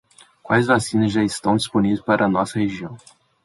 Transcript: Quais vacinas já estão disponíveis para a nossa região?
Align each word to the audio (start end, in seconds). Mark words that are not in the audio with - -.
Quais 0.41 0.65
vacinas 0.65 1.11
já 1.11 1.23
estão 1.23 1.55
disponíveis 1.55 2.01
para 2.01 2.25
a 2.25 2.27
nossa 2.27 2.57
região? 2.57 2.97